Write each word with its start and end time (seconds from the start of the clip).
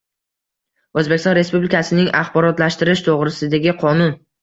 O‘zbekiston 1.01 1.37
Respublikasining 1.39 2.11
“Axborotlashtirish 2.25 3.07
to‘g‘risida”gi 3.13 3.81
Qonun 3.87 4.23